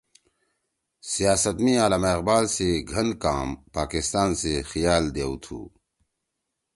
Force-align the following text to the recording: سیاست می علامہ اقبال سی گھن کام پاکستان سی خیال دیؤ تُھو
سیاست 1.11 1.57
می 1.63 1.73
علامہ 1.83 2.11
اقبال 2.15 2.45
سی 2.55 2.69
گھن 2.91 3.07
کام 3.23 3.47
پاکستان 3.75 4.29
سی 4.39 4.53
خیال 4.69 5.03
دیؤ 5.15 5.33
تُھو 5.43 5.59